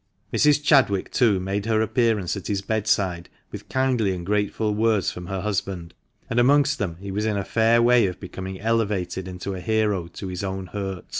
[0.33, 0.63] Mrs.
[0.63, 5.41] Chadwick, too, made her appearance at his bedside, with kindly and grateful words from her
[5.41, 5.93] husband;
[6.27, 10.07] and amongst them he was in a fair way of becoming elevated into a hero
[10.07, 11.05] to his own hurt.